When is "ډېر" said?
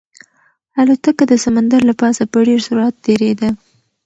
2.47-2.59